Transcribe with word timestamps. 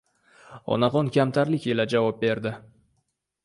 Onaxon 0.75 1.11
kamtarlik 1.19 1.69
ila 1.73 1.87
javob 1.95 2.19
berdi: 2.27 2.57